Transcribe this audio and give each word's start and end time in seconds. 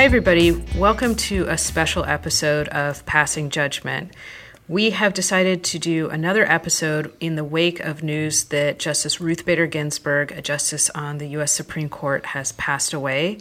Hi, 0.00 0.06
everybody. 0.06 0.52
Welcome 0.78 1.14
to 1.16 1.44
a 1.44 1.58
special 1.58 2.06
episode 2.06 2.68
of 2.68 3.04
Passing 3.04 3.50
Judgment. 3.50 4.16
We 4.66 4.92
have 4.92 5.12
decided 5.12 5.62
to 5.64 5.78
do 5.78 6.08
another 6.08 6.50
episode 6.50 7.12
in 7.20 7.36
the 7.36 7.44
wake 7.44 7.80
of 7.80 8.02
news 8.02 8.44
that 8.44 8.78
Justice 8.78 9.20
Ruth 9.20 9.44
Bader 9.44 9.66
Ginsburg, 9.66 10.32
a 10.32 10.40
justice 10.40 10.88
on 10.94 11.18
the 11.18 11.26
U.S. 11.28 11.52
Supreme 11.52 11.90
Court, 11.90 12.24
has 12.24 12.52
passed 12.52 12.94
away. 12.94 13.40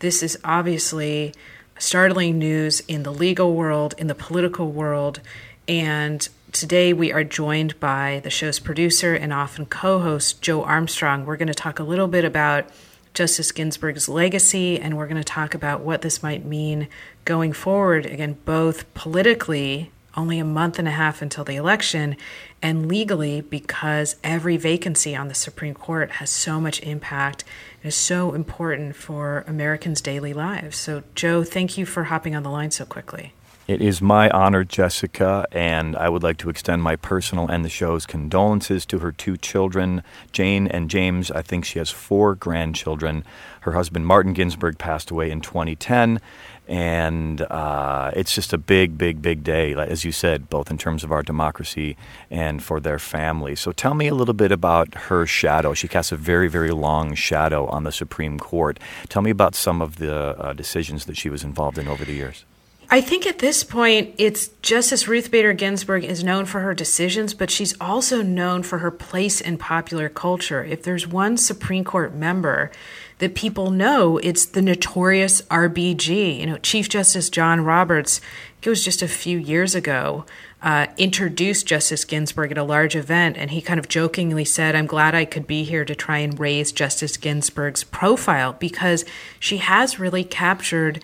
This 0.00 0.22
is 0.22 0.38
obviously 0.44 1.32
startling 1.78 2.38
news 2.38 2.80
in 2.80 3.02
the 3.02 3.10
legal 3.10 3.54
world, 3.54 3.94
in 3.96 4.06
the 4.06 4.14
political 4.14 4.70
world, 4.72 5.20
and 5.66 6.28
today 6.52 6.92
we 6.92 7.14
are 7.14 7.24
joined 7.24 7.80
by 7.80 8.20
the 8.24 8.28
show's 8.28 8.58
producer 8.58 9.14
and 9.14 9.32
often 9.32 9.64
co 9.64 10.00
host, 10.00 10.42
Joe 10.42 10.64
Armstrong. 10.64 11.24
We're 11.24 11.38
going 11.38 11.48
to 11.48 11.54
talk 11.54 11.78
a 11.78 11.82
little 11.82 12.08
bit 12.08 12.26
about 12.26 12.68
Justice 13.14 13.52
Ginsburg's 13.52 14.08
legacy, 14.08 14.78
and 14.78 14.96
we're 14.96 15.06
going 15.06 15.16
to 15.16 15.24
talk 15.24 15.54
about 15.54 15.80
what 15.80 16.02
this 16.02 16.22
might 16.22 16.44
mean 16.44 16.88
going 17.24 17.52
forward, 17.52 18.06
again, 18.06 18.36
both 18.44 18.92
politically, 18.92 19.92
only 20.16 20.38
a 20.38 20.44
month 20.44 20.78
and 20.78 20.88
a 20.88 20.92
half 20.92 21.22
until 21.22 21.44
the 21.44 21.56
election, 21.56 22.16
and 22.60 22.88
legally, 22.88 23.40
because 23.40 24.16
every 24.24 24.56
vacancy 24.56 25.14
on 25.14 25.28
the 25.28 25.34
Supreme 25.34 25.74
Court 25.74 26.12
has 26.12 26.28
so 26.28 26.60
much 26.60 26.82
impact 26.82 27.44
and 27.82 27.88
is 27.88 27.94
so 27.94 28.34
important 28.34 28.96
for 28.96 29.44
Americans' 29.46 30.00
daily 30.00 30.32
lives. 30.32 30.76
So, 30.76 31.04
Joe, 31.14 31.44
thank 31.44 31.78
you 31.78 31.86
for 31.86 32.04
hopping 32.04 32.34
on 32.34 32.42
the 32.42 32.50
line 32.50 32.72
so 32.72 32.84
quickly. 32.84 33.32
It 33.66 33.80
is 33.80 34.02
my 34.02 34.28
honor, 34.28 34.62
Jessica, 34.62 35.46
and 35.50 35.96
I 35.96 36.10
would 36.10 36.22
like 36.22 36.36
to 36.38 36.50
extend 36.50 36.82
my 36.82 36.96
personal 36.96 37.48
and 37.48 37.64
the 37.64 37.70
show's 37.70 38.04
condolences 38.04 38.84
to 38.84 38.98
her 38.98 39.10
two 39.10 39.38
children, 39.38 40.02
Jane 40.32 40.66
and 40.66 40.90
James. 40.90 41.30
I 41.30 41.40
think 41.40 41.64
she 41.64 41.78
has 41.78 41.88
four 41.88 42.34
grandchildren. 42.34 43.24
Her 43.62 43.72
husband, 43.72 44.06
Martin 44.06 44.34
Ginsburg, 44.34 44.76
passed 44.76 45.10
away 45.10 45.30
in 45.30 45.40
2010, 45.40 46.20
and 46.68 47.40
uh, 47.40 48.10
it's 48.14 48.34
just 48.34 48.52
a 48.52 48.58
big, 48.58 48.98
big, 48.98 49.22
big 49.22 49.42
day, 49.42 49.72
as 49.72 50.04
you 50.04 50.12
said, 50.12 50.50
both 50.50 50.70
in 50.70 50.76
terms 50.76 51.02
of 51.02 51.10
our 51.10 51.22
democracy 51.22 51.96
and 52.30 52.62
for 52.62 52.80
their 52.80 52.98
family. 52.98 53.56
So 53.56 53.72
tell 53.72 53.94
me 53.94 54.08
a 54.08 54.14
little 54.14 54.34
bit 54.34 54.52
about 54.52 54.94
her 54.94 55.24
shadow. 55.24 55.72
She 55.72 55.88
casts 55.88 56.12
a 56.12 56.18
very, 56.18 56.48
very 56.48 56.70
long 56.70 57.14
shadow 57.14 57.64
on 57.68 57.84
the 57.84 57.92
Supreme 57.92 58.38
Court. 58.38 58.78
Tell 59.08 59.22
me 59.22 59.30
about 59.30 59.54
some 59.54 59.80
of 59.80 59.96
the 59.96 60.38
uh, 60.38 60.52
decisions 60.52 61.06
that 61.06 61.16
she 61.16 61.30
was 61.30 61.42
involved 61.42 61.78
in 61.78 61.88
over 61.88 62.04
the 62.04 62.12
years. 62.12 62.44
I 62.90 63.00
think 63.00 63.26
at 63.26 63.38
this 63.38 63.64
point, 63.64 64.14
it's 64.18 64.48
Justice 64.62 65.08
Ruth 65.08 65.30
Bader 65.30 65.52
Ginsburg 65.52 66.04
is 66.04 66.22
known 66.22 66.44
for 66.44 66.60
her 66.60 66.74
decisions, 66.74 67.34
but 67.34 67.50
she's 67.50 67.74
also 67.80 68.22
known 68.22 68.62
for 68.62 68.78
her 68.78 68.90
place 68.90 69.40
in 69.40 69.58
popular 69.58 70.08
culture. 70.08 70.62
If 70.62 70.82
there's 70.82 71.06
one 71.06 71.36
Supreme 71.36 71.84
Court 71.84 72.14
member 72.14 72.70
that 73.18 73.34
people 73.34 73.70
know, 73.70 74.18
it's 74.18 74.44
the 74.44 74.62
notorious 74.62 75.42
RBG. 75.42 76.38
You 76.38 76.46
know, 76.46 76.58
Chief 76.58 76.88
Justice 76.88 77.30
John 77.30 77.62
Roberts, 77.62 78.20
it 78.62 78.68
was 78.68 78.84
just 78.84 79.02
a 79.02 79.08
few 79.08 79.38
years 79.38 79.74
ago, 79.74 80.26
uh, 80.62 80.86
introduced 80.96 81.66
Justice 81.66 82.04
Ginsburg 82.04 82.50
at 82.50 82.58
a 82.58 82.64
large 82.64 82.96
event, 82.96 83.36
and 83.36 83.50
he 83.50 83.60
kind 83.60 83.78
of 83.78 83.88
jokingly 83.88 84.44
said, 84.44 84.74
I'm 84.74 84.86
glad 84.86 85.14
I 85.14 85.24
could 85.24 85.46
be 85.46 85.62
here 85.64 85.84
to 85.84 85.94
try 85.94 86.18
and 86.18 86.38
raise 86.38 86.72
Justice 86.72 87.16
Ginsburg's 87.16 87.84
profile 87.84 88.54
because 88.54 89.04
she 89.38 89.58
has 89.58 89.98
really 89.98 90.24
captured 90.24 91.02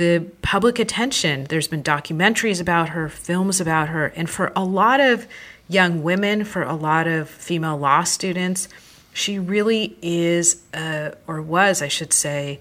the 0.00 0.24
public 0.40 0.78
attention. 0.78 1.44
There's 1.50 1.68
been 1.68 1.82
documentaries 1.82 2.58
about 2.58 2.88
her, 2.88 3.10
films 3.10 3.60
about 3.60 3.90
her, 3.90 4.06
and 4.16 4.30
for 4.30 4.50
a 4.56 4.64
lot 4.64 4.98
of 4.98 5.26
young 5.68 6.02
women, 6.02 6.44
for 6.44 6.62
a 6.62 6.74
lot 6.74 7.06
of 7.06 7.28
female 7.28 7.76
law 7.76 8.02
students, 8.04 8.66
she 9.12 9.38
really 9.38 9.98
is, 10.00 10.62
uh, 10.72 11.10
or 11.26 11.42
was, 11.42 11.82
I 11.82 11.88
should 11.88 12.14
say, 12.14 12.58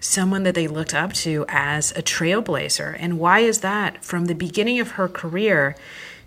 someone 0.00 0.44
that 0.44 0.54
they 0.54 0.66
looked 0.66 0.94
up 0.94 1.12
to 1.12 1.44
as 1.50 1.90
a 1.92 2.02
trailblazer. 2.02 2.96
And 2.98 3.18
why 3.18 3.40
is 3.40 3.60
that? 3.60 4.02
From 4.02 4.24
the 4.24 4.34
beginning 4.34 4.80
of 4.80 4.92
her 4.92 5.08
career, 5.08 5.76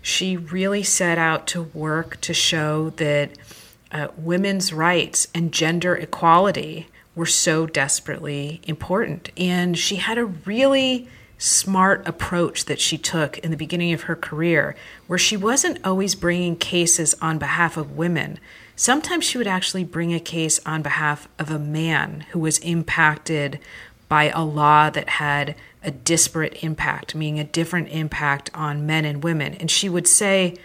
she 0.00 0.36
really 0.36 0.84
set 0.84 1.18
out 1.18 1.48
to 1.48 1.62
work 1.62 2.20
to 2.20 2.32
show 2.32 2.90
that 2.90 3.30
uh, 3.90 4.08
women's 4.16 4.72
rights 4.72 5.26
and 5.34 5.50
gender 5.50 5.96
equality 5.96 6.86
were 7.14 7.26
so 7.26 7.66
desperately 7.66 8.60
important. 8.64 9.30
And 9.36 9.76
she 9.76 9.96
had 9.96 10.18
a 10.18 10.24
really 10.24 11.08
smart 11.38 12.06
approach 12.06 12.66
that 12.66 12.80
she 12.80 12.96
took 12.96 13.36
in 13.38 13.50
the 13.50 13.56
beginning 13.56 13.92
of 13.92 14.02
her 14.02 14.14
career, 14.14 14.76
where 15.08 15.18
she 15.18 15.36
wasn't 15.36 15.84
always 15.84 16.14
bringing 16.14 16.56
cases 16.56 17.14
on 17.20 17.38
behalf 17.38 17.76
of 17.76 17.96
women. 17.96 18.38
Sometimes 18.76 19.24
she 19.24 19.38
would 19.38 19.46
actually 19.46 19.84
bring 19.84 20.14
a 20.14 20.20
case 20.20 20.60
on 20.64 20.82
behalf 20.82 21.28
of 21.38 21.50
a 21.50 21.58
man 21.58 22.24
who 22.30 22.38
was 22.38 22.58
impacted 22.58 23.58
by 24.08 24.28
a 24.30 24.44
law 24.44 24.88
that 24.90 25.08
had 25.08 25.56
a 25.82 25.90
disparate 25.90 26.62
impact, 26.62 27.14
meaning 27.14 27.40
a 27.40 27.44
different 27.44 27.88
impact 27.88 28.50
on 28.54 28.86
men 28.86 29.04
and 29.04 29.24
women. 29.24 29.54
And 29.54 29.70
she 29.70 29.88
would 29.88 30.06
say, 30.06 30.56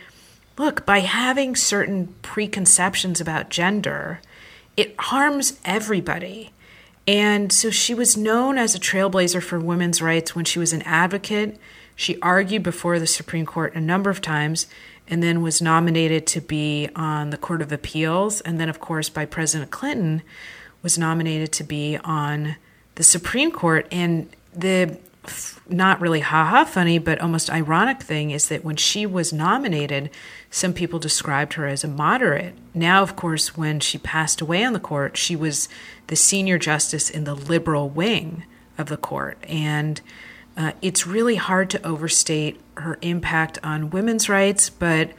Look, 0.57 0.85
by 0.85 0.99
having 0.99 1.55
certain 1.55 2.15
preconceptions 2.23 3.21
about 3.21 3.49
gender, 3.49 4.21
it 4.77 4.95
harms 4.97 5.59
everybody. 5.65 6.51
And 7.07 7.51
so 7.51 7.69
she 7.69 7.93
was 7.93 8.15
known 8.15 8.57
as 8.57 8.75
a 8.75 8.79
trailblazer 8.79 9.41
for 9.41 9.59
women's 9.59 10.01
rights 10.01 10.35
when 10.35 10.45
she 10.45 10.59
was 10.59 10.71
an 10.71 10.83
advocate. 10.83 11.57
She 11.95 12.21
argued 12.21 12.63
before 12.63 12.99
the 12.99 13.07
Supreme 13.07 13.45
Court 13.45 13.73
a 13.75 13.81
number 13.81 14.09
of 14.09 14.21
times 14.21 14.67
and 15.07 15.23
then 15.23 15.41
was 15.41 15.61
nominated 15.61 16.27
to 16.27 16.41
be 16.41 16.89
on 16.95 17.31
the 17.31 17.37
Court 17.37 17.61
of 17.61 17.71
Appeals. 17.71 18.41
And 18.41 18.59
then, 18.59 18.69
of 18.69 18.79
course, 18.79 19.09
by 19.09 19.25
President 19.25 19.71
Clinton, 19.71 20.21
was 20.83 20.97
nominated 20.97 21.51
to 21.53 21.63
be 21.63 21.97
on 22.03 22.55
the 22.95 23.03
Supreme 23.03 23.51
Court. 23.51 23.87
And 23.91 24.29
the 24.53 24.97
not 25.69 25.99
really 26.01 26.21
haha 26.21 26.63
funny, 26.63 26.99
but 26.99 27.19
almost 27.19 27.49
ironic 27.49 28.01
thing 28.01 28.31
is 28.31 28.47
that 28.47 28.63
when 28.63 28.75
she 28.75 29.05
was 29.05 29.33
nominated, 29.33 30.09
some 30.49 30.73
people 30.73 30.99
described 30.99 31.53
her 31.53 31.67
as 31.67 31.83
a 31.83 31.87
moderate. 31.87 32.55
Now, 32.73 33.03
of 33.03 33.15
course, 33.15 33.57
when 33.57 33.79
she 33.79 33.97
passed 33.97 34.41
away 34.41 34.63
on 34.63 34.73
the 34.73 34.79
court, 34.79 35.17
she 35.17 35.35
was 35.35 35.67
the 36.07 36.15
senior 36.15 36.57
justice 36.57 37.09
in 37.09 37.25
the 37.25 37.35
liberal 37.35 37.89
wing 37.89 38.45
of 38.77 38.87
the 38.87 38.97
court. 38.97 39.37
And 39.47 40.01
uh, 40.55 40.71
it's 40.81 41.05
really 41.05 41.35
hard 41.35 41.69
to 41.71 41.85
overstate 41.85 42.59
her 42.77 42.97
impact 43.01 43.59
on 43.63 43.89
women's 43.89 44.29
rights, 44.29 44.69
but 44.69 45.11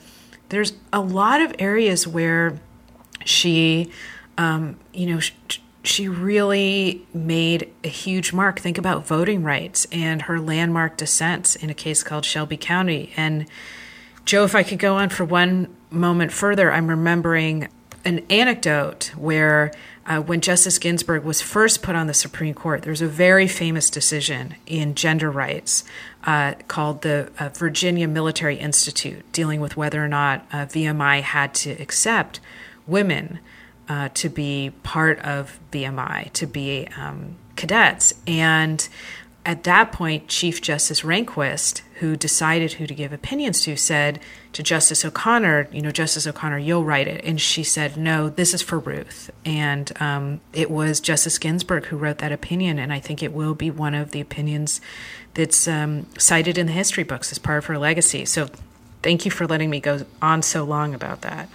there's 0.49 0.73
a 0.93 1.01
lot 1.01 1.41
of 1.41 1.55
areas 1.59 2.07
where 2.07 2.59
she, 3.25 3.93
um, 4.37 4.79
you 4.93 5.07
know, 5.07 5.21
she 5.83 6.09
really 6.09 7.07
made 7.15 7.73
a 7.85 7.89
huge 7.89 8.33
mark. 8.33 8.59
Think 8.59 8.79
about 8.79 9.07
voting 9.07 9.43
rights 9.43 9.87
and 9.93 10.23
her 10.23 10.41
landmark 10.41 10.97
dissents 10.97 11.57
in 11.57 11.71
a 11.71 11.75
case 11.75 12.03
called 12.03 12.25
Shelby 12.25 12.57
County. 12.57 13.13
And 13.17 13.47
Joe, 14.25 14.45
if 14.45 14.55
I 14.55 14.63
could 14.63 14.79
go 14.79 14.97
on 14.97 15.09
for 15.09 15.25
one 15.25 15.75
moment 15.91 16.33
further, 16.33 16.73
I'm 16.73 16.89
remembering 16.89 17.69
an 18.05 18.25
anecdote 18.31 19.13
where 19.17 19.73
uh, 20.07 20.21
when 20.21 20.41
Justice 20.41 20.79
Ginsburg 20.79 21.25
was 21.25 21.43
first 21.43 21.83
put 21.83 21.95
on 21.95 22.07
the 22.07 22.15
Supreme 22.15 22.55
Court, 22.55 22.83
there 22.83 22.91
was 22.91 23.03
a 23.03 23.09
very 23.09 23.47
famous 23.47 23.91
decision 23.91 24.55
in 24.67 24.95
gender 24.95 25.31
rights 25.31 25.85
uh, 26.25 26.55
called 26.67 27.03
the 27.03 27.31
uh, 27.39 27.51
Virginia 27.51 28.09
Military 28.09 28.57
Institute, 28.57 29.31
dealing 29.33 29.61
with 29.61 29.77
whether 29.77 30.03
or 30.03 30.09
not 30.09 30.47
uh, 30.53 30.67
VMI 30.67 31.21
had 31.21 31.55
to 31.55 31.73
accept 31.73 32.41
women 32.87 33.39
uh, 33.89 34.09
to 34.15 34.29
be 34.29 34.73
part 34.83 35.19
of 35.21 35.59
VMI, 35.73 36.33
to 36.35 36.47
be 36.47 36.89
um, 36.97 37.37
cadets. 37.57 38.15
And 38.27 38.87
at 39.47 39.65
that 39.65 39.93
point, 39.93 40.29
Chief 40.29 40.61
Justice 40.61 41.01
Rehnquist, 41.01 41.81
who 42.01 42.17
decided 42.17 42.75
who 42.75 42.87
to 42.87 42.95
give 42.95 43.15
opinions 43.15 43.63
to, 43.63 43.77
said 43.77 44.21
to 44.53 44.63
Justice 44.63 45.05
O'Connor, 45.05 45.69
You 45.73 45.81
know, 45.81 45.91
Justice 45.91 46.27
O'Connor, 46.27 46.59
you'll 46.59 46.85
write 46.85 47.09
it. 47.09 47.25
And 47.25 47.41
she 47.41 47.65
said, 47.65 47.97
No, 47.97 48.29
this 48.29 48.53
is 48.53 48.61
for 48.61 48.79
Ruth. 48.79 49.31
And 49.47 49.91
um, 50.03 50.41
it 50.53 50.71
was 50.71 51.01
Justice 51.01 51.39
Ginsburg 51.39 51.87
who 51.87 51.97
wrote 51.97 52.19
that 52.19 52.31
opinion. 52.31 52.79
And 52.79 52.93
I 52.93 53.01
think 53.01 53.23
it 53.23 53.33
will 53.33 53.55
be 53.55 53.71
one 53.71 53.95
of 53.95 54.11
the 54.11 54.21
opinions 54.21 54.83
that's 55.33 55.67
um, 55.67 56.07
cited 56.19 56.59
in 56.59 56.67
the 56.67 56.73
history 56.73 57.05
books 57.05 57.33
as 57.33 57.39
part 57.39 57.59
of 57.59 57.67
her 57.67 57.79
legacy. 57.79 58.27
So 58.27 58.51
thank 59.03 59.25
you 59.25 59.31
for 59.31 59.47
letting 59.47 59.71
me 59.71 59.81
go 59.81 60.05
on 60.21 60.43
so 60.43 60.65
long 60.65 60.95
about 60.95 61.23
that. 61.23 61.49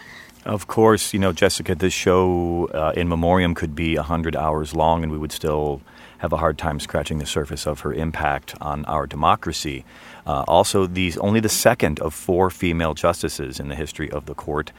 Of 0.45 0.68
course, 0.68 1.13
you 1.13 1.19
know, 1.19 1.31
Jessica, 1.31 1.74
this 1.74 1.94
show 1.94 2.68
uh, 2.74 2.92
in 2.98 3.07
memoriam 3.07 3.56
could 3.56 3.75
be 3.75 3.95
100 3.95 4.36
hours 4.36 4.75
long, 4.75 5.01
and 5.01 5.10
we 5.10 5.18
would 5.18 5.31
still 5.31 5.81
have 6.18 6.34
a 6.34 6.38
hard 6.38 6.57
time 6.57 6.81
scratching 6.81 7.19
the 7.19 7.25
surface 7.25 7.66
of 7.66 7.81
her 7.81 7.94
impact 7.94 8.54
on 8.60 8.84
our 8.86 9.07
democracy. 9.07 9.86
Uh, 10.28 10.44
also, 10.45 10.86
these 10.86 11.18
only 11.18 11.40
the 11.40 11.48
second 11.48 12.00
of 12.01 12.13
four 12.13 12.50
female 12.50 12.94
justices 12.94 13.57
in 13.57 13.69
the 13.69 13.75
history 13.75 14.12
of 14.12 14.25
the 14.25 14.36
court, 14.36 14.74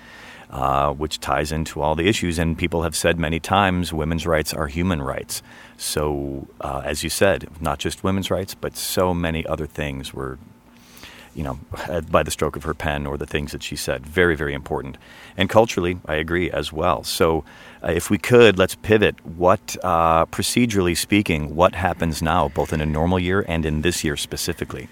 uh, 0.51 0.93
which 0.93 1.19
ties 1.19 1.51
into 1.51 1.81
all 1.81 1.95
the 1.95 2.09
issues. 2.09 2.39
And 2.39 2.59
people 2.59 2.83
have 2.83 2.95
said 2.95 3.19
many 3.19 3.41
times 3.41 3.91
women's 3.91 4.27
rights 4.27 4.53
are 4.53 4.67
human 4.67 5.01
rights. 5.01 5.43
So, 5.79 6.47
uh, 6.61 6.83
as 6.85 7.03
you 7.03 7.09
said, 7.09 7.49
not 7.63 7.79
just 7.79 8.05
women's 8.05 8.31
rights, 8.31 8.55
but 8.55 8.77
so 8.77 9.15
many 9.15 9.47
other 9.47 9.67
things. 9.67 10.13
We're 10.13 10.37
you 11.35 11.43
know, 11.43 11.59
by 12.11 12.23
the 12.23 12.31
stroke 12.31 12.57
of 12.57 12.63
her 12.65 12.75
pen 12.75 13.07
or 13.07 13.17
the 13.17 13.27
things 13.27 13.53
that 13.53 13.63
she 13.63 13.77
said. 13.77 14.07
Very, 14.07 14.37
very 14.37 14.55
important. 14.55 14.97
And 15.37 15.49
culturally, 15.49 15.99
I 16.07 16.15
agree 16.15 16.51
as 16.51 16.73
well. 16.73 17.05
So, 17.05 17.45
uh, 17.83 17.91
if 17.91 18.09
we 18.11 18.19
could, 18.19 18.59
let's 18.59 18.75
pivot. 18.77 19.17
What, 19.25 19.77
uh, 19.83 20.27
procedurally 20.27 20.97
speaking, 20.97 21.55
what 21.55 21.75
happens 21.75 22.23
now, 22.23 22.49
both 22.49 22.73
in 22.73 22.81
a 22.81 22.87
normal 22.87 23.19
year 23.19 23.45
and 23.47 23.67
in 23.67 23.83
this 23.83 24.05
year 24.05 24.17
specifically? 24.17 24.89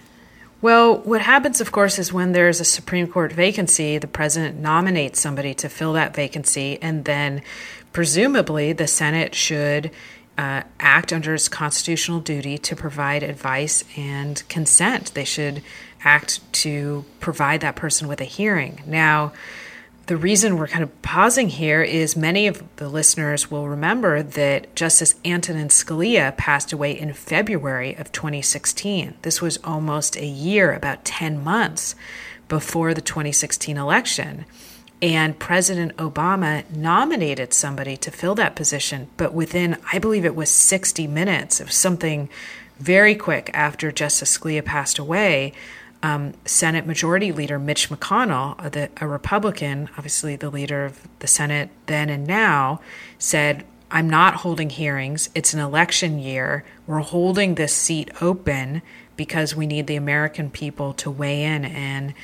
Well, 0.61 0.99
what 0.99 1.23
happens, 1.23 1.61
of 1.61 1.73
course, 1.73 1.99
is 1.99 2.13
when 2.13 2.33
there's 2.33 2.61
a 2.61 2.65
Supreme 2.65 3.09
Court 3.09 3.33
vacancy, 3.33 3.99
the 3.99 4.07
president 4.07 4.61
nominates 4.61 5.19
somebody 5.19 5.55
to 5.55 5.69
fill 5.69 5.93
that 5.95 6.15
vacancy, 6.15 6.79
and 6.81 7.05
then 7.05 7.43
presumably 7.93 8.73
the 8.73 8.87
Senate 8.87 9.35
should 9.35 9.91
uh, 10.39 10.63
act 10.81 11.13
under 11.13 11.35
its 11.35 11.49
constitutional 11.49 12.21
duty 12.21 12.59
to 12.59 12.77
provide 12.77 13.23
advice 13.23 13.85
and 13.97 14.43
consent. 14.49 15.13
They 15.15 15.25
should 15.25 15.63
act 16.05 16.41
to 16.53 17.05
provide 17.21 17.61
that 17.61 17.77
person 17.77 18.09
with 18.09 18.21
a 18.21 18.25
hearing. 18.25 18.83
Now, 18.87 19.33
the 20.07 20.17
reason 20.17 20.57
we're 20.57 20.67
kind 20.67 20.83
of 20.83 21.03
pausing 21.03 21.49
here 21.49 21.83
is 21.83 22.17
many 22.17 22.49
of 22.49 22.63
the 22.77 22.89
listeners 22.89 23.51
will 23.51 23.69
remember 23.69 24.23
that 24.23 24.75
Justice 24.75 25.15
Antonin 25.25 25.69
Scalia 25.69 26.37
passed 26.37 26.73
away 26.73 26.99
in 26.99 27.13
February 27.13 27.95
of 27.95 28.11
2016. 28.11 29.15
This 29.23 29.41
was 29.41 29.59
almost 29.59 30.17
a 30.17 30.27
year, 30.27 30.73
about 30.73 31.05
10 31.05 31.43
months 31.43 31.95
before 32.49 32.95
the 32.95 33.01
2016 33.01 33.77
election. 33.77 34.45
And 35.01 35.39
President 35.39 35.97
Obama 35.97 36.69
nominated 36.71 37.53
somebody 37.53 37.97
to 37.99 38.11
fill 38.11 38.35
that 38.37 38.55
position, 38.57 39.09
but 39.17 39.33
within, 39.33 39.77
I 39.93 39.99
believe 39.99 40.25
it 40.25 40.37
was 40.37 40.51
60 40.51 41.07
minutes 41.07 41.61
of 41.61 41.73
something 41.73 42.29
very 42.79 43.15
quick 43.15 43.51
after 43.55 43.93
Justice 43.93 44.37
Scalia 44.37 44.65
passed 44.65 44.99
away, 44.99 45.53
um, 46.03 46.35
Senate 46.45 46.87
Majority 46.87 47.33
Leader 47.33 47.59
Mitch 47.59 47.89
McConnell, 47.89 48.55
a, 48.65 48.71
the, 48.71 48.91
a 48.99 49.07
Republican, 49.07 49.89
obviously 49.97 50.37
the 50.37 50.51
leader 50.51 50.85
of 50.85 51.07
the 51.21 51.27
Senate 51.27 51.71
then 51.87 52.11
and 52.11 52.27
now, 52.27 52.81
said, 53.19 53.65
I'm 53.91 54.09
not 54.09 54.37
holding 54.37 54.71
hearings. 54.71 55.29
It's 55.35 55.53
an 55.53 55.61
election 55.61 56.19
year. 56.19 56.65
We're 56.87 57.01
holding 57.01 57.55
this 57.55 57.75
seat 57.75 58.11
open 58.21 58.83
because 59.17 59.55
we 59.55 59.67
need 59.67 59.87
the 59.87 59.97
American 59.97 60.51
people 60.51 60.95
to 60.95 61.11
weigh 61.11 61.43
in 61.43 61.65
and 61.65 62.15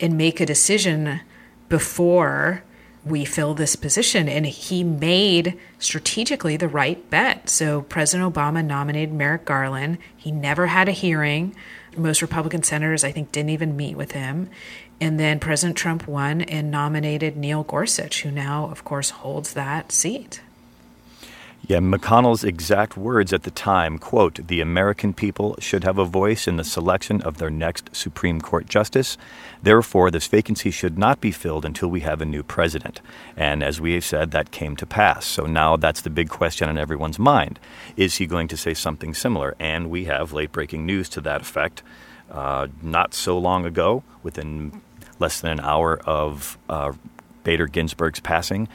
and 0.00 0.16
make 0.16 0.40
a 0.40 0.46
decision 0.46 1.20
before 1.68 2.64
we 3.04 3.24
fill 3.24 3.54
this 3.54 3.76
position. 3.76 4.28
And 4.28 4.46
he 4.46 4.84
made 4.84 5.58
strategically 5.78 6.56
the 6.56 6.68
right 6.68 7.08
bet. 7.10 7.48
So 7.48 7.82
President 7.82 8.32
Obama 8.32 8.64
nominated 8.64 9.12
Merrick 9.14 9.44
Garland. 9.44 9.98
He 10.16 10.30
never 10.30 10.66
had 10.66 10.88
a 10.88 10.92
hearing. 10.92 11.54
Most 11.96 12.22
Republican 12.22 12.62
senators, 12.62 13.02
I 13.02 13.12
think, 13.12 13.32
didn't 13.32 13.50
even 13.50 13.76
meet 13.76 13.96
with 13.96 14.12
him. 14.12 14.50
And 15.00 15.18
then 15.18 15.40
President 15.40 15.78
Trump 15.78 16.06
won 16.06 16.42
and 16.42 16.70
nominated 16.70 17.36
Neil 17.36 17.64
Gorsuch, 17.64 18.22
who 18.22 18.30
now, 18.30 18.66
of 18.66 18.84
course, 18.84 19.10
holds 19.10 19.54
that 19.54 19.92
seat. 19.92 20.42
Yeah, 21.70 21.78
McConnell's 21.78 22.42
exact 22.42 22.96
words 22.96 23.32
at 23.32 23.44
the 23.44 23.50
time, 23.52 23.96
quote, 23.96 24.44
"The 24.48 24.60
American 24.60 25.14
people 25.14 25.54
should 25.60 25.84
have 25.84 25.98
a 25.98 26.04
voice 26.04 26.48
in 26.48 26.56
the 26.56 26.64
selection 26.64 27.22
of 27.22 27.38
their 27.38 27.48
next 27.48 27.94
Supreme 27.94 28.40
Court 28.40 28.66
justice. 28.68 29.16
Therefore, 29.62 30.10
this 30.10 30.26
vacancy 30.26 30.72
should 30.72 30.98
not 30.98 31.20
be 31.20 31.30
filled 31.30 31.64
until 31.64 31.88
we 31.88 32.00
have 32.00 32.20
a 32.20 32.24
new 32.24 32.42
president." 32.42 33.00
And 33.36 33.62
as 33.62 33.80
we 33.80 33.92
have 33.94 34.04
said, 34.04 34.32
that 34.32 34.50
came 34.50 34.74
to 34.78 34.84
pass. 34.84 35.24
So 35.26 35.46
now 35.46 35.76
that's 35.76 36.00
the 36.00 36.10
big 36.10 36.28
question 36.28 36.68
on 36.68 36.76
everyone's 36.76 37.20
mind. 37.20 37.60
Is 37.96 38.16
he 38.16 38.26
going 38.26 38.48
to 38.48 38.56
say 38.56 38.74
something 38.74 39.14
similar? 39.14 39.54
And 39.60 39.90
we 39.90 40.06
have 40.06 40.32
late-breaking 40.32 40.84
news 40.84 41.08
to 41.10 41.20
that 41.20 41.40
effect. 41.40 41.84
Uh, 42.28 42.66
not 42.82 43.14
so 43.14 43.38
long 43.38 43.64
ago, 43.64 44.02
within 44.24 44.82
less 45.20 45.40
than 45.40 45.52
an 45.52 45.60
hour 45.60 46.00
of 46.04 46.58
uh, 46.68 46.94
Bader 47.44 47.68
Ginsburg's 47.68 48.18
passing, 48.18 48.66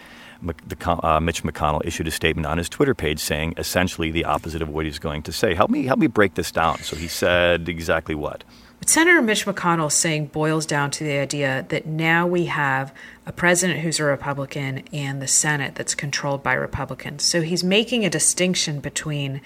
uh, 0.42 1.20
Mitch 1.20 1.44
McConnell 1.44 1.86
issued 1.86 2.08
a 2.08 2.12
statement 2.12 2.46
on 2.46 2.58
his 2.58 2.70
Twitter 2.70 2.94
page 2.94 3.20
saying 3.20 3.54
essentially 3.58 4.12
the 4.12 4.26
opposite 4.26 4.62
of 4.62 4.70
what 4.70 4.86
he's 4.86 5.00
going 5.00 5.22
to 5.24 5.32
say. 5.32 5.54
Help 5.54 5.70
me 5.70 5.86
help 5.86 6.00
me 6.00 6.08
break 6.08 6.36
this 6.36 6.52
down. 6.52 6.80
So 6.80 6.96
he 6.96 7.08
said 7.08 7.68
exactly 7.70 8.16
what? 8.16 8.44
What 8.80 8.90
Senator 8.90 9.22
Mitch 9.22 9.46
McConnell 9.46 9.88
is 9.88 9.94
saying 9.94 10.28
boils 10.28 10.66
down 10.66 10.92
to 10.92 11.04
the 11.04 11.18
idea 11.18 11.66
that 11.70 11.86
now 11.86 12.28
we 12.28 12.46
have 12.46 12.94
a 13.26 13.32
president 13.32 13.80
who's 13.80 14.00
a 14.00 14.04
Republican 14.04 14.84
and 14.92 15.22
the 15.22 15.28
Senate 15.28 15.76
that's 15.76 15.96
controlled 15.96 16.44
by 16.44 16.54
Republicans. 16.54 17.24
So 17.24 17.42
he's 17.42 17.64
making 17.64 18.06
a 18.06 18.10
distinction 18.10 18.82
between 18.82 19.42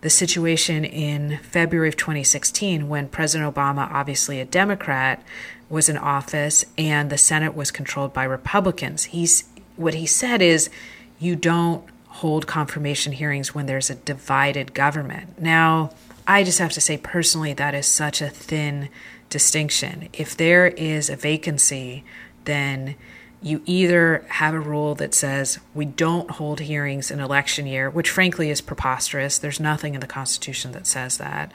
the 0.00 0.10
situation 0.10 0.84
in 0.84 1.38
February 1.38 1.88
of 1.88 1.96
2016 1.96 2.88
when 2.88 3.08
President 3.08 3.54
Obama, 3.54 3.90
obviously 3.90 4.38
a 4.38 4.44
Democrat, 4.44 5.24
was 5.70 5.88
in 5.88 5.96
office 5.96 6.64
and 6.76 7.08
the 7.08 7.16
Senate 7.16 7.54
was 7.54 7.70
controlled 7.70 8.12
by 8.12 8.24
Republicans. 8.24 9.04
He's 9.04 9.44
what 9.76 9.94
he 9.94 10.06
said 10.06 10.42
is 10.42 10.70
you 11.18 11.36
don't 11.36 11.84
hold 12.08 12.46
confirmation 12.46 13.12
hearings 13.12 13.54
when 13.54 13.66
there's 13.66 13.90
a 13.90 13.94
divided 13.96 14.72
government. 14.74 15.40
Now, 15.40 15.90
I 16.26 16.44
just 16.44 16.58
have 16.58 16.72
to 16.72 16.80
say 16.80 16.96
personally 16.96 17.52
that 17.54 17.74
is 17.74 17.86
such 17.86 18.22
a 18.22 18.30
thin 18.30 18.88
distinction. 19.30 20.08
If 20.12 20.36
there 20.36 20.68
is 20.68 21.10
a 21.10 21.16
vacancy, 21.16 22.04
then 22.44 22.94
you 23.42 23.60
either 23.66 24.24
have 24.28 24.54
a 24.54 24.60
rule 24.60 24.94
that 24.94 25.12
says 25.12 25.58
we 25.74 25.84
don't 25.84 26.30
hold 26.30 26.60
hearings 26.60 27.10
in 27.10 27.20
election 27.20 27.66
year, 27.66 27.90
which 27.90 28.08
frankly 28.08 28.48
is 28.48 28.60
preposterous. 28.60 29.36
There's 29.36 29.60
nothing 29.60 29.94
in 29.94 30.00
the 30.00 30.06
Constitution 30.06 30.72
that 30.72 30.86
says 30.86 31.18
that. 31.18 31.52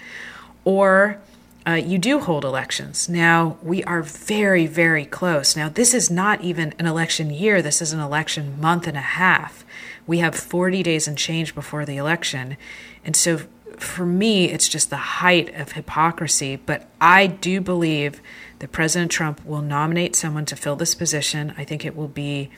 Or 0.66 1.20
uh, 1.68 1.74
you 1.74 1.98
do 1.98 2.20
hold 2.20 2.46
elections. 2.46 3.10
Now, 3.10 3.58
we 3.62 3.84
are 3.84 4.02
very, 4.02 4.66
very 4.66 5.06
close. 5.06 5.56
Now, 5.56 5.70
this 5.70 5.94
is 5.94 6.10
not 6.10 6.42
even 6.42 6.74
an 6.80 6.86
election 6.86 7.30
year, 7.30 7.62
this 7.62 7.82
is 7.82 7.94
an 7.94 8.00
election 8.00 8.60
month 8.60 8.88
and 8.88 8.98
a 8.98 9.02
half. 9.02 9.66
We 10.08 10.20
have 10.20 10.36
40 10.36 10.82
days 10.84 11.08
and 11.08 11.18
change 11.18 11.54
before 11.54 11.86
the 11.86 11.98
election. 11.98 12.58
And 13.04 13.16
so, 13.16 13.42
for 13.78 14.06
me, 14.06 14.46
it's 14.46 14.68
just 14.68 14.90
the 14.90 14.98
height 14.98 15.54
of 15.56 15.74
hypocrisy. 15.74 16.56
But 16.56 16.90
I 17.00 17.28
do 17.28 17.62
believe 17.62 18.22
that 18.60 18.72
President 18.72 19.12
Trump 19.12 19.46
will 19.46 19.62
nominate 19.62 20.16
someone 20.16 20.46
to 20.46 20.56
fill 20.56 20.76
this 20.76 20.96
position. 20.96 21.54
I 21.58 21.64
think 21.64 21.86
it 21.86 21.96
will 21.96 22.08
be 22.08 22.50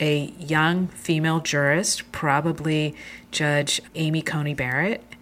a 0.00 0.32
young 0.38 0.88
female 0.88 1.40
jurist, 1.40 2.10
probably 2.10 2.94
Judge 3.30 3.80
Amy 3.94 4.22
Coney 4.22 4.54
Barrett 4.54 5.13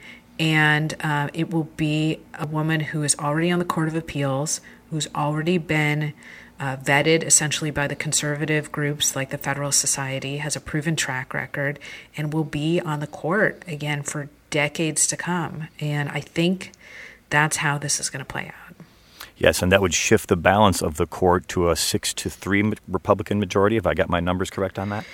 and 0.43 0.97
uh, 1.05 1.29
it 1.33 1.53
will 1.53 1.69
be 1.77 2.19
a 2.35 2.49
woman 2.49 2.81
who 2.81 3.05
is 3.05 3.17
already 3.17 3.49
on 3.53 3.61
the 3.61 3.65
Court 3.65 3.87
of 3.87 3.95
Appeals, 3.95 4.61
who's 4.91 5.07
already 5.15 5.57
been 5.57 6.15
uh, 6.59 6.77
vetted 6.79 7.23
essentially 7.23 7.71
by 7.71 7.87
the 7.87 7.95
conservative 7.95 8.73
groups 8.73 9.15
like 9.15 9.31
the 9.31 9.39
Federalist 9.39 9.79
Society, 9.79 10.39
has 10.39 10.57
a 10.57 10.61
proven 10.61 10.97
track 10.97 11.33
record, 11.33 11.79
and 12.17 12.33
will 12.33 12.43
be 12.43 12.81
on 12.81 12.99
the 12.99 13.07
court 13.07 13.63
again 13.69 14.03
for 14.03 14.29
decades 14.51 15.07
to 15.07 15.17
come. 15.17 15.69
And 15.79 16.09
I 16.09 16.19
think 16.19 16.73
that's 17.31 17.59
how 17.59 17.79
this 17.79 18.01
is 18.01 18.11
going 18.11 18.25
to 18.25 18.25
play 18.25 18.47
out. 18.47 18.77
Yes, 19.37 19.63
and 19.63 19.71
that 19.71 19.81
would 19.81 19.95
shift 19.95 20.29
the 20.29 20.37
balance 20.37 20.83
of 20.83 20.97
the 20.97 21.07
court 21.07 21.47
to 21.49 21.71
a 21.71 21.77
six 21.77 22.13
to 22.15 22.29
three 22.29 22.73
Republican 22.89 23.39
majority, 23.39 23.77
if 23.77 23.87
I 23.87 23.95
got 23.95 24.09
my 24.09 24.19
numbers 24.19 24.51
correct 24.51 24.77
on 24.77 24.89
that. 24.89 25.05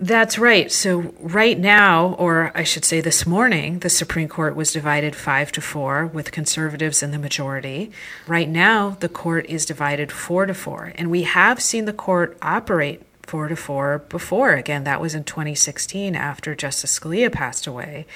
That's 0.00 0.38
right. 0.38 0.72
So, 0.72 1.14
right 1.20 1.58
now, 1.58 2.14
or 2.14 2.50
I 2.54 2.64
should 2.64 2.84
say 2.84 3.00
this 3.00 3.26
morning, 3.26 3.80
the 3.80 3.90
Supreme 3.90 4.28
Court 4.28 4.56
was 4.56 4.72
divided 4.72 5.14
five 5.14 5.52
to 5.52 5.60
four 5.60 6.06
with 6.06 6.32
conservatives 6.32 7.02
in 7.02 7.10
the 7.10 7.18
majority. 7.18 7.92
Right 8.26 8.48
now, 8.48 8.96
the 9.00 9.08
court 9.08 9.46
is 9.46 9.66
divided 9.66 10.10
four 10.10 10.46
to 10.46 10.54
four. 10.54 10.92
And 10.96 11.10
we 11.10 11.22
have 11.22 11.62
seen 11.62 11.84
the 11.84 11.92
court 11.92 12.36
operate 12.42 13.02
four 13.22 13.48
to 13.48 13.56
four 13.56 13.98
before. 14.08 14.54
Again, 14.54 14.84
that 14.84 15.00
was 15.00 15.14
in 15.14 15.24
2016 15.24 16.16
after 16.16 16.54
Justice 16.54 16.98
Scalia 16.98 17.30
passed 17.30 17.66
away. 17.66 18.06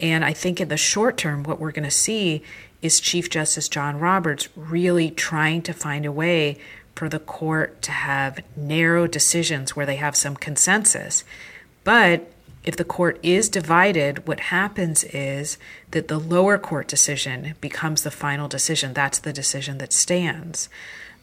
And 0.00 0.24
I 0.24 0.32
think 0.32 0.60
in 0.60 0.68
the 0.68 0.76
short 0.76 1.16
term, 1.16 1.42
what 1.42 1.60
we're 1.60 1.72
going 1.72 1.84
to 1.84 1.90
see 1.90 2.42
is 2.80 3.00
Chief 3.00 3.30
Justice 3.30 3.68
John 3.68 3.98
Roberts 3.98 4.48
really 4.56 5.10
trying 5.10 5.62
to 5.62 5.72
find 5.72 6.04
a 6.04 6.12
way 6.12 6.58
for 6.94 7.08
the 7.08 7.18
court 7.18 7.82
to 7.82 7.90
have 7.90 8.42
narrow 8.56 9.06
decisions 9.06 9.74
where 9.74 9.86
they 9.86 9.96
have 9.96 10.16
some 10.16 10.36
consensus. 10.36 11.24
But 11.82 12.30
if 12.64 12.76
the 12.76 12.84
court 12.84 13.18
is 13.22 13.48
divided, 13.48 14.26
what 14.26 14.40
happens 14.40 15.04
is 15.04 15.58
that 15.90 16.08
the 16.08 16.18
lower 16.18 16.56
court 16.56 16.88
decision 16.88 17.54
becomes 17.60 18.02
the 18.02 18.10
final 18.10 18.48
decision. 18.48 18.94
That's 18.94 19.18
the 19.18 19.32
decision 19.32 19.78
that 19.78 19.92
stands. 19.92 20.68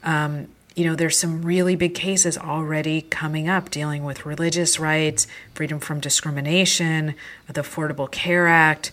Um, 0.03 0.49
you 0.75 0.85
know, 0.85 0.95
there's 0.95 1.17
some 1.17 1.41
really 1.41 1.75
big 1.75 1.95
cases 1.95 2.37
already 2.37 3.01
coming 3.01 3.49
up 3.49 3.69
dealing 3.69 4.03
with 4.03 4.25
religious 4.25 4.79
rights, 4.79 5.27
freedom 5.53 5.79
from 5.79 5.99
discrimination, 5.99 7.15
the 7.47 7.61
Affordable 7.61 8.09
Care 8.09 8.47
Act 8.47 8.91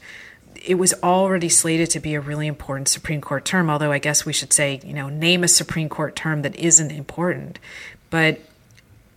it 0.65 0.75
was 0.75 0.95
already 1.03 1.49
slated 1.49 1.91
to 1.91 2.01
be 2.01 2.15
a 2.15 2.21
really 2.21 2.47
important 2.47 2.89
Supreme 2.89 3.21
Court 3.21 3.45
term, 3.45 3.71
although 3.71 3.93
I 3.93 3.99
guess 3.99 4.25
we 4.25 4.33
should 4.33 4.53
say, 4.53 4.81
you 4.85 4.93
know, 4.93 5.09
name 5.09 5.45
a 5.45 5.49
Supreme 5.49 5.89
Court 5.89 6.17
term 6.17 6.43
that 6.43 6.57
isn't 6.57 6.91
important. 6.91 7.59
But 8.11 8.41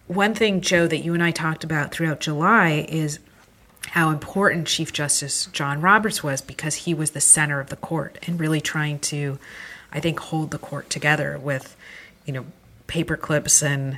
one 0.08 0.34
thing, 0.34 0.62
Joe, 0.62 0.88
that 0.88 1.00
you 1.00 1.14
and 1.14 1.24
I 1.24 1.32
talked 1.32 1.64
about 1.64 1.92
throughout 1.92 2.20
July 2.20 2.86
is 2.90 3.20
how 3.88 4.10
important 4.10 4.68
Chief 4.68 4.94
Justice 4.94 5.48
John 5.48 5.82
Roberts 5.82 6.24
was 6.24 6.42
because 6.42 6.76
he 6.76 6.94
was 6.94 7.12
the 7.12 7.22
center 7.22 7.60
of 7.60 7.70
the 7.70 7.76
court 7.76 8.20
and 8.28 8.40
really 8.40 8.62
trying 8.62 9.00
to 9.00 9.40
I 9.92 10.00
think, 10.00 10.20
hold 10.20 10.52
the 10.52 10.58
court 10.58 10.90
together 10.90 11.38
with, 11.38 11.76
you 12.26 12.34
know, 12.34 12.46
paper 12.88 13.18
clips 13.18 13.62
and 13.62 13.98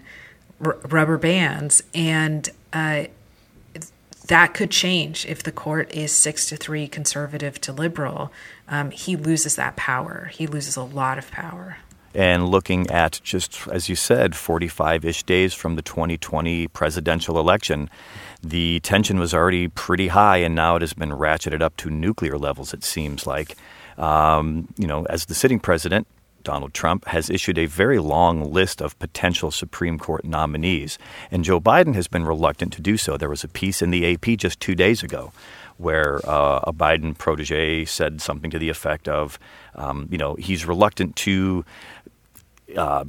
r- 0.63 0.77
rubber 0.83 1.17
bands. 1.17 1.83
And 1.93 2.49
uh, 2.71 3.05
that 4.27 4.53
could 4.53 4.71
change 4.71 5.25
if 5.25 5.43
the 5.43 5.51
court 5.51 5.93
is 5.93 6.11
six 6.11 6.47
to 6.49 6.57
three 6.57 6.87
conservative 6.87 7.59
to 7.61 7.73
liberal. 7.73 8.31
Um, 8.67 8.91
he 8.91 9.15
loses 9.15 9.55
that 9.55 9.75
power. 9.75 10.29
He 10.33 10.47
loses 10.47 10.75
a 10.75 10.83
lot 10.83 11.17
of 11.17 11.29
power. 11.31 11.77
And 12.15 12.47
looking 12.47 12.89
at 12.91 13.19
just, 13.23 13.67
as 13.67 13.89
you 13.89 13.95
said, 13.95 14.35
45 14.35 15.03
ish 15.03 15.23
days 15.23 15.53
from 15.53 15.75
the 15.75 15.81
2020 15.81 16.67
presidential 16.67 17.39
election, 17.39 17.89
the 18.41 18.79
tension 18.81 19.19
was 19.19 19.33
already 19.33 19.67
pretty 19.67 20.09
high, 20.09 20.37
and 20.37 20.53
now 20.53 20.75
it 20.75 20.81
has 20.81 20.93
been 20.93 21.09
ratcheted 21.09 21.61
up 21.61 21.75
to 21.77 21.89
nuclear 21.89 22.37
levels, 22.37 22.73
it 22.73 22.83
seems 22.83 23.25
like. 23.25 23.55
Um, 23.97 24.67
you 24.77 24.87
know, 24.87 25.05
as 25.09 25.25
the 25.25 25.35
sitting 25.35 25.59
president, 25.59 26.07
Donald 26.43 26.73
Trump 26.73 27.05
has 27.05 27.29
issued 27.29 27.57
a 27.57 27.65
very 27.65 27.99
long 27.99 28.51
list 28.51 28.81
of 28.81 28.97
potential 28.99 29.51
Supreme 29.51 29.97
Court 29.97 30.25
nominees, 30.25 30.97
and 31.31 31.43
Joe 31.43 31.59
Biden 31.59 31.95
has 31.95 32.07
been 32.07 32.25
reluctant 32.25 32.73
to 32.73 32.81
do 32.81 32.97
so. 32.97 33.17
There 33.17 33.29
was 33.29 33.43
a 33.43 33.47
piece 33.47 33.81
in 33.81 33.91
the 33.91 34.13
AP 34.13 34.37
just 34.37 34.59
two 34.59 34.75
days 34.75 35.03
ago 35.03 35.31
where 35.77 36.19
uh, 36.27 36.59
a 36.63 36.73
Biden 36.73 37.17
protege 37.17 37.85
said 37.85 38.21
something 38.21 38.51
to 38.51 38.59
the 38.59 38.69
effect 38.69 39.07
of, 39.07 39.39
um, 39.75 40.07
you 40.11 40.17
know, 40.17 40.35
he's 40.35 40.65
reluctant 40.65 41.15
to. 41.17 41.65
Uh, 42.77 43.03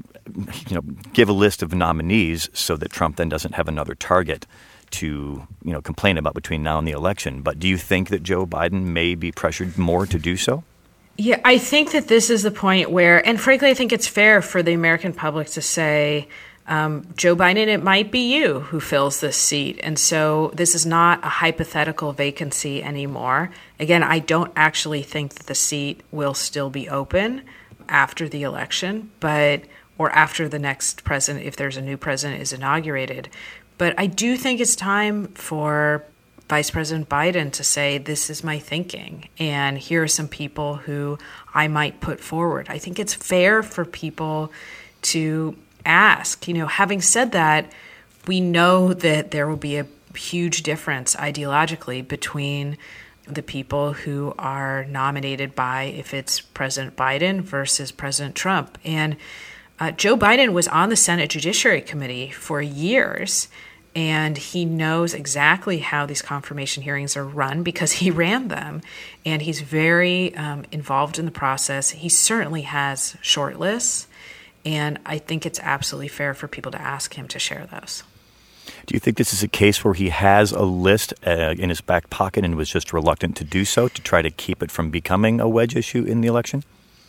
you 0.66 0.74
know, 0.74 0.82
give 1.12 1.28
a 1.28 1.32
list 1.32 1.62
of 1.62 1.72
nominees 1.72 2.50
so 2.52 2.76
that 2.76 2.90
Trump 2.90 3.16
then 3.16 3.28
doesn't 3.28 3.54
have 3.54 3.68
another 3.68 3.94
target 3.94 4.46
to 4.94 5.46
you 5.64 5.72
know 5.72 5.82
complain 5.82 6.18
about 6.18 6.34
between 6.34 6.62
now 6.62 6.78
and 6.78 6.86
the 6.86 6.92
election. 6.92 7.42
But 7.42 7.58
do 7.58 7.68
you 7.68 7.76
think 7.76 8.08
that 8.08 8.22
Joe 8.22 8.46
Biden 8.46 8.84
may 8.84 9.14
be 9.14 9.32
pressured 9.32 9.76
more 9.76 10.06
to 10.06 10.18
do 10.18 10.36
so? 10.36 10.64
Yeah, 11.16 11.40
I 11.44 11.58
think 11.58 11.92
that 11.92 12.08
this 12.08 12.28
is 12.28 12.42
the 12.42 12.50
point 12.50 12.90
where, 12.90 13.24
and 13.26 13.40
frankly, 13.40 13.70
I 13.70 13.74
think 13.74 13.92
it's 13.92 14.08
fair 14.08 14.42
for 14.42 14.62
the 14.62 14.72
American 14.72 15.12
public 15.12 15.46
to 15.48 15.62
say, 15.62 16.28
um, 16.66 17.06
Joe 17.16 17.36
Biden, 17.36 17.68
it 17.68 17.82
might 17.82 18.10
be 18.10 18.34
you 18.34 18.60
who 18.60 18.80
fills 18.80 19.20
this 19.20 19.36
seat. 19.36 19.78
And 19.82 19.98
so 19.98 20.50
this 20.54 20.74
is 20.74 20.86
not 20.86 21.22
a 21.24 21.28
hypothetical 21.28 22.12
vacancy 22.12 22.82
anymore. 22.82 23.50
Again, 23.78 24.02
I 24.02 24.18
don't 24.18 24.52
actually 24.56 25.02
think 25.02 25.34
that 25.34 25.46
the 25.46 25.54
seat 25.54 26.00
will 26.10 26.34
still 26.34 26.70
be 26.70 26.88
open 26.88 27.42
after 27.88 28.28
the 28.28 28.42
election, 28.42 29.10
but 29.20 29.62
or 29.98 30.10
after 30.10 30.48
the 30.48 30.58
next 30.58 31.04
president, 31.04 31.44
if 31.44 31.54
there's 31.54 31.76
a 31.76 31.82
new 31.82 31.96
president 31.96 32.40
is 32.40 32.52
inaugurated. 32.52 33.28
But 33.78 33.94
I 33.98 34.06
do 34.06 34.36
think 34.36 34.60
it's 34.60 34.74
time 34.74 35.28
for 35.28 36.04
Vice 36.48 36.70
President 36.70 37.08
Biden 37.08 37.50
to 37.52 37.64
say, 37.64 37.98
This 37.98 38.28
is 38.28 38.44
my 38.44 38.58
thinking, 38.58 39.28
and 39.38 39.78
here 39.78 40.02
are 40.02 40.08
some 40.08 40.28
people 40.28 40.76
who 40.76 41.18
I 41.54 41.68
might 41.68 42.00
put 42.00 42.20
forward. 42.20 42.66
I 42.68 42.78
think 42.78 42.98
it's 42.98 43.14
fair 43.14 43.62
for 43.62 43.84
people 43.84 44.52
to 45.02 45.56
ask. 45.86 46.46
You 46.46 46.54
know, 46.54 46.66
having 46.66 47.00
said 47.00 47.32
that, 47.32 47.72
we 48.26 48.40
know 48.40 48.92
that 48.94 49.30
there 49.30 49.48
will 49.48 49.56
be 49.56 49.76
a 49.76 49.86
huge 50.16 50.62
difference 50.62 51.16
ideologically 51.16 52.06
between 52.06 52.76
the 53.26 53.42
people 53.42 53.94
who 53.94 54.34
are 54.38 54.84
nominated 54.84 55.54
by, 55.54 55.84
if 55.84 56.12
it's 56.12 56.40
President 56.40 56.94
Biden 56.94 57.40
versus 57.40 57.90
President 57.90 58.34
Trump. 58.34 58.76
And 58.84 59.16
uh, 59.80 59.90
Joe 59.92 60.16
Biden 60.16 60.52
was 60.52 60.68
on 60.68 60.90
the 60.90 60.96
Senate 60.96 61.30
Judiciary 61.30 61.80
Committee 61.80 62.30
for 62.30 62.60
years 62.60 63.48
and 63.96 64.36
he 64.36 64.64
knows 64.64 65.14
exactly 65.14 65.78
how 65.78 66.06
these 66.06 66.22
confirmation 66.22 66.82
hearings 66.82 67.16
are 67.16 67.24
run 67.24 67.62
because 67.62 67.92
he 67.92 68.10
ran 68.24 68.48
them 68.48 68.82
and 69.24 69.42
he's 69.42 69.60
very 69.60 70.34
um, 70.36 70.64
involved 70.72 71.18
in 71.18 71.24
the 71.24 71.30
process. 71.30 71.90
He 71.90 72.08
certainly 72.08 72.62
has 72.62 73.16
short 73.20 73.58
lists 73.58 74.08
and 74.64 74.98
i 75.04 75.18
think 75.18 75.44
it's 75.44 75.60
absolutely 75.60 76.08
fair 76.08 76.34
for 76.34 76.48
people 76.48 76.72
to 76.72 76.80
ask 76.80 77.14
him 77.14 77.28
to 77.28 77.38
share 77.38 77.66
those. 77.70 78.02
Do 78.86 78.94
you 78.94 79.00
think 79.00 79.16
this 79.16 79.32
is 79.32 79.42
a 79.42 79.48
case 79.48 79.84
where 79.84 79.94
he 79.94 80.08
has 80.08 80.52
a 80.52 80.62
list 80.62 81.12
uh, 81.26 81.54
in 81.58 81.68
his 81.68 81.80
back 81.80 82.08
pocket 82.10 82.44
and 82.44 82.56
was 82.56 82.70
just 82.70 82.92
reluctant 82.92 83.36
to 83.36 83.44
do 83.44 83.64
so 83.64 83.88
to 83.88 84.02
try 84.02 84.22
to 84.22 84.30
keep 84.30 84.62
it 84.62 84.70
from 84.70 84.90
becoming 84.90 85.40
a 85.40 85.48
wedge 85.48 85.76
issue 85.76 86.04
in 86.04 86.20
the 86.20 86.28
election 86.28 86.64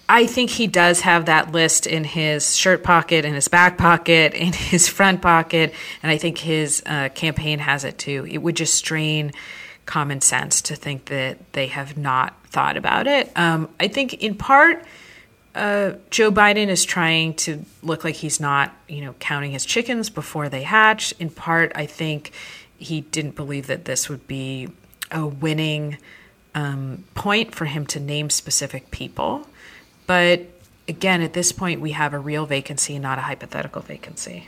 I 0.07 0.27
think 0.27 0.51
he 0.51 0.67
does 0.67 1.01
have 1.01 1.25
that 1.25 1.51
list 1.51 1.87
in 1.87 2.03
his 2.03 2.55
shirt 2.55 2.83
pocket, 2.83 3.25
in 3.25 3.33
his 3.33 3.47
back 3.47 3.77
pocket, 3.77 4.33
in 4.35 4.53
his 4.53 4.87
front 4.87 5.21
pocket, 5.21 5.73
and 6.03 6.11
I 6.11 6.17
think 6.17 6.37
his 6.37 6.83
uh, 6.85 7.09
campaign 7.09 7.59
has 7.59 7.83
it 7.83 7.97
too. 7.97 8.25
It 8.29 8.39
would 8.39 8.55
just 8.55 8.75
strain 8.75 9.31
common 9.85 10.21
sense 10.21 10.61
to 10.63 10.75
think 10.75 11.05
that 11.05 11.53
they 11.53 11.67
have 11.67 11.97
not 11.97 12.35
thought 12.47 12.77
about 12.77 13.07
it. 13.07 13.31
Um, 13.35 13.69
I 13.79 13.87
think 13.87 14.15
in 14.15 14.35
part, 14.35 14.83
uh, 15.53 15.93
Joe 16.09 16.31
Biden 16.31 16.67
is 16.67 16.83
trying 16.83 17.33
to 17.35 17.63
look 17.81 18.03
like 18.03 18.15
he's 18.15 18.39
not, 18.39 18.75
you 18.89 19.01
know, 19.01 19.13
counting 19.19 19.51
his 19.51 19.65
chickens 19.65 20.09
before 20.09 20.49
they 20.49 20.63
hatch. 20.63 21.13
In 21.19 21.29
part, 21.29 21.71
I 21.75 21.85
think 21.85 22.31
he 22.77 23.01
didn't 23.01 23.35
believe 23.35 23.67
that 23.67 23.85
this 23.85 24.09
would 24.09 24.27
be 24.27 24.69
a 25.11 25.25
winning 25.25 25.97
um, 26.55 27.05
point 27.13 27.53
for 27.55 27.65
him 27.65 27.85
to 27.87 27.99
name 27.99 28.29
specific 28.29 28.91
people. 28.91 29.47
But 30.07 30.47
again, 30.87 31.21
at 31.21 31.33
this 31.33 31.51
point, 31.51 31.81
we 31.81 31.91
have 31.91 32.13
a 32.13 32.19
real 32.19 32.45
vacancy, 32.45 32.99
not 32.99 33.17
a 33.17 33.21
hypothetical 33.21 33.81
vacancy. 33.81 34.47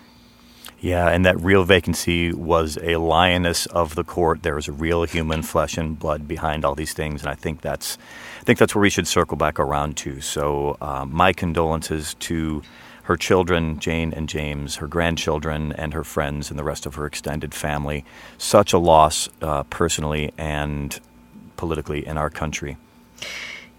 Yeah, 0.80 1.10
and 1.10 1.26
that 1.26 1.40
real 1.40 1.64
vacancy 1.64 2.32
was 2.32 2.78
a 2.84 2.98
lioness 2.98 3.66
of 3.68 3.96
the 3.96 4.04
court. 4.04 4.44
There 4.44 4.54
was 4.54 4.68
a 4.68 4.72
real 4.72 5.04
human 5.06 5.42
flesh 5.42 5.76
and 5.76 5.98
blood 5.98 6.28
behind 6.28 6.64
all 6.64 6.76
these 6.76 6.94
things, 6.94 7.22
and 7.22 7.30
I 7.32 7.34
think 7.34 7.62
that's, 7.62 7.98
I 8.40 8.44
think 8.44 8.60
that's 8.60 8.76
where 8.76 8.84
we 8.84 8.92
should 8.92 9.08
circle 9.08 9.38
back 9.38 9.60
around 9.60 9.98
to. 9.98 10.22
So, 10.22 10.78
uh, 10.80 11.06
my 11.06 11.34
condolences 11.34 12.14
to 12.16 12.62
her 13.04 13.18
children, 13.18 13.80
Jane 13.80 14.14
and 14.14 14.30
James, 14.30 14.76
her 14.76 14.88
grandchildren, 14.88 15.72
and 15.72 15.94
her 15.94 16.04
friends, 16.04 16.52
and 16.52 16.60
the 16.60 16.64
rest 16.64 16.86
of 16.86 16.94
her 16.96 17.08
extended 17.08 17.56
family. 17.56 18.06
Such 18.38 18.72
a 18.72 18.78
loss, 18.78 19.30
uh, 19.42 19.64
personally 19.64 20.32
and 20.38 21.00
politically, 21.56 22.06
in 22.06 22.18
our 22.18 22.30
country. 22.30 22.78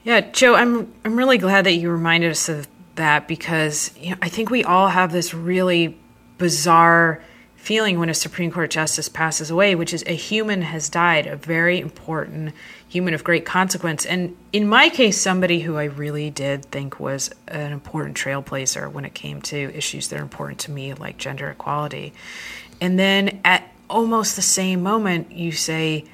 Yeah, 0.04 0.20
Joe, 0.20 0.54
I'm 0.54 0.92
I'm 1.04 1.16
really 1.16 1.38
glad 1.38 1.64
that 1.64 1.74
you 1.74 1.90
reminded 1.90 2.30
us 2.30 2.48
of 2.48 2.68
that 2.94 3.28
because 3.28 3.92
you 3.98 4.10
know, 4.10 4.16
I 4.22 4.28
think 4.28 4.50
we 4.50 4.64
all 4.64 4.88
have 4.88 5.12
this 5.12 5.34
really 5.34 5.98
bizarre 6.38 7.22
feeling 7.56 7.98
when 7.98 8.08
a 8.08 8.14
Supreme 8.14 8.50
Court 8.50 8.70
justice 8.70 9.08
passes 9.08 9.50
away, 9.50 9.74
which 9.74 9.92
is 9.92 10.02
a 10.06 10.14
human 10.14 10.62
has 10.62 10.88
died, 10.88 11.26
a 11.26 11.36
very 11.36 11.80
important 11.80 12.54
human 12.88 13.12
of 13.12 13.22
great 13.22 13.44
consequence. 13.44 14.06
And 14.06 14.36
in 14.52 14.66
my 14.66 14.88
case, 14.88 15.20
somebody 15.20 15.60
who 15.60 15.76
I 15.76 15.84
really 15.84 16.30
did 16.30 16.64
think 16.66 16.98
was 16.98 17.30
an 17.48 17.72
important 17.72 18.16
trailblazer 18.16 18.90
when 18.90 19.04
it 19.04 19.12
came 19.12 19.42
to 19.42 19.76
issues 19.76 20.08
that 20.08 20.18
are 20.18 20.22
important 20.22 20.60
to 20.60 20.70
me, 20.70 20.94
like 20.94 21.18
gender 21.18 21.50
equality. 21.50 22.14
And 22.80 22.98
then 22.98 23.40
at 23.44 23.70
almost 23.90 24.36
the 24.36 24.42
same 24.42 24.82
moment, 24.82 25.32
you 25.32 25.52
say, 25.52 26.04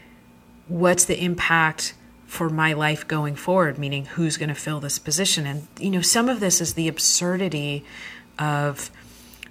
what's 0.66 1.04
the 1.04 1.22
impact? 1.22 1.94
For 2.34 2.50
my 2.50 2.72
life 2.72 3.06
going 3.06 3.36
forward, 3.36 3.78
meaning 3.78 4.06
who's 4.06 4.36
going 4.36 4.48
to 4.48 4.56
fill 4.56 4.80
this 4.80 4.98
position. 4.98 5.46
And, 5.46 5.68
you 5.78 5.88
know, 5.88 6.02
some 6.02 6.28
of 6.28 6.40
this 6.40 6.60
is 6.60 6.74
the 6.74 6.88
absurdity 6.88 7.84
of 8.40 8.90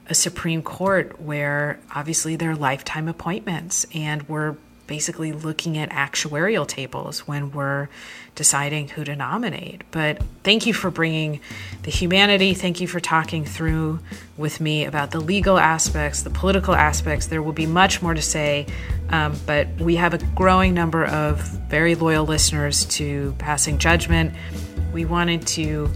a 0.09 0.13
Supreme 0.13 0.61
Court 0.61 1.21
where 1.21 1.79
obviously 1.95 2.35
there 2.35 2.51
are 2.51 2.55
lifetime 2.55 3.07
appointments 3.07 3.85
and 3.93 4.27
we're 4.27 4.57
basically 4.85 5.31
looking 5.31 5.77
at 5.77 5.89
actuarial 5.91 6.67
tables 6.67 7.25
when 7.25 7.51
we're 7.51 7.87
deciding 8.35 8.89
who 8.89 9.05
to 9.05 9.15
nominate. 9.15 9.81
But 9.91 10.21
thank 10.43 10.65
you 10.65 10.73
for 10.73 10.91
bringing 10.91 11.39
the 11.83 11.91
humanity. 11.91 12.53
Thank 12.53 12.81
you 12.81 12.87
for 12.87 12.99
talking 12.99 13.45
through 13.45 13.99
with 14.35 14.59
me 14.59 14.83
about 14.83 15.11
the 15.11 15.21
legal 15.21 15.57
aspects, 15.57 16.23
the 16.23 16.29
political 16.29 16.75
aspects. 16.75 17.27
There 17.27 17.41
will 17.41 17.53
be 17.53 17.65
much 17.65 18.01
more 18.01 18.13
to 18.13 18.21
say, 18.21 18.67
um, 19.13 19.39
but 19.46 19.67
we 19.79 19.96
have 19.98 20.15
a 20.15 20.17
growing 20.34 20.74
number 20.74 21.05
of 21.05 21.39
very 21.70 21.93
loyal 21.93 22.25
listeners 22.25 22.86
to 22.86 23.36
Passing 23.38 23.77
Judgment. 23.77 24.34
We 24.91 25.05
wanted 25.05 25.46
to 25.50 25.88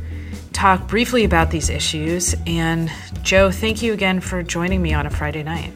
talk 0.53 0.87
briefly 0.87 1.23
about 1.23 1.49
these 1.49 1.71
issues. 1.71 2.35
And 2.45 2.91
Joe, 3.23 3.49
thank 3.49 3.81
you 3.81 3.91
again 3.91 4.19
for 4.19 4.43
joining 4.43 4.83
me 4.83 4.93
on 4.93 5.07
a 5.07 5.09
Friday 5.09 5.41
night. 5.41 5.73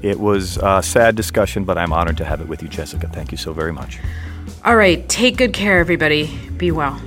It 0.00 0.18
was 0.18 0.56
a 0.62 0.82
sad 0.82 1.14
discussion, 1.14 1.64
but 1.64 1.76
I'm 1.76 1.92
honored 1.92 2.16
to 2.18 2.24
have 2.24 2.40
it 2.40 2.48
with 2.48 2.62
you, 2.62 2.68
Jessica. 2.68 3.06
Thank 3.08 3.32
you 3.32 3.38
so 3.38 3.52
very 3.52 3.72
much. 3.72 3.98
All 4.64 4.76
right. 4.76 5.06
Take 5.10 5.36
good 5.36 5.52
care, 5.52 5.80
everybody. 5.80 6.38
Be 6.56 6.70
well. 6.70 6.98